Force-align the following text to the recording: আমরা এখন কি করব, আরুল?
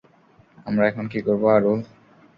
আমরা 0.65 0.83
এখন 0.87 1.05
কি 1.07 1.19
করব, 1.27 1.43
আরুল? 1.49 1.79